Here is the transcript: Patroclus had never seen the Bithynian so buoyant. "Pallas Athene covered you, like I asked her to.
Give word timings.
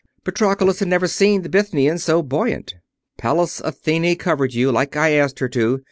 Patroclus 0.23 0.79
had 0.79 0.87
never 0.87 1.05
seen 1.07 1.43
the 1.43 1.47
Bithynian 1.49 1.99
so 1.99 2.23
buoyant. 2.23 2.73
"Pallas 3.19 3.59
Athene 3.63 4.17
covered 4.17 4.51
you, 4.51 4.71
like 4.71 4.95
I 4.97 5.11
asked 5.11 5.37
her 5.37 5.49
to. 5.49 5.79